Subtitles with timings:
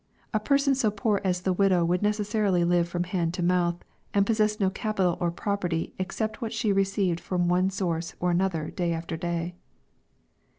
[0.33, 3.83] A person so poor as the widow would necessarily hve from hand to mouth,
[4.15, 8.71] and possess no capital or property, except what she received from one source or another
[8.71, 9.53] day after day.